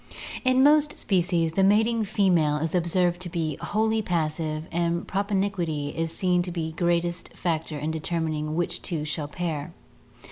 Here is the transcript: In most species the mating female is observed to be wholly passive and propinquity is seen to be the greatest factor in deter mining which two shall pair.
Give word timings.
In 0.43 0.63
most 0.63 0.97
species 0.97 1.51
the 1.51 1.63
mating 1.63 2.03
female 2.05 2.57
is 2.57 2.73
observed 2.73 3.21
to 3.21 3.29
be 3.29 3.57
wholly 3.61 4.01
passive 4.01 4.63
and 4.71 5.07
propinquity 5.07 5.89
is 5.89 6.11
seen 6.11 6.41
to 6.41 6.51
be 6.51 6.71
the 6.71 6.77
greatest 6.77 7.37
factor 7.37 7.77
in 7.77 7.91
deter 7.91 8.19
mining 8.19 8.55
which 8.55 8.81
two 8.81 9.05
shall 9.05 9.27
pair. 9.27 9.73